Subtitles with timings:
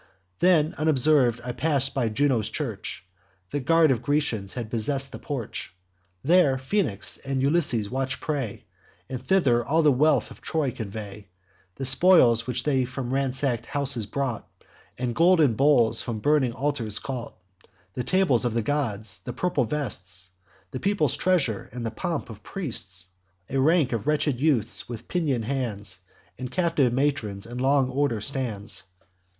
[0.39, 3.05] Then, unobserv'd, I pass by Juno's church:
[3.53, 5.75] A guard of Grecians had possess'd the porch;
[6.23, 8.65] There Phoenix and Ulysses watch the prey,
[9.11, 11.27] And thither all the wealth of Troy convey:
[11.75, 14.49] The spoils which they from ransack'd houses brought,
[14.97, 17.37] And golden bowls from burning altars caught,
[17.93, 20.31] The tables of the gods, the purple vests,
[20.71, 23.09] The people's treasure, and the pomp of priests.
[23.51, 25.99] A rank of wretched youths, with pinion'd hands,
[26.39, 28.85] And captive matrons, in long order stands.